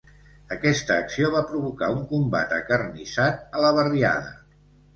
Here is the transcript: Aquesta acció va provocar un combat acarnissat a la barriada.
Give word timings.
Aquesta 0.53 0.95
acció 1.01 1.29
va 1.35 1.43
provocar 1.51 1.91
un 1.97 2.01
combat 2.15 2.57
acarnissat 2.59 3.47
a 3.61 3.65
la 3.69 3.73
barriada. 3.79 4.37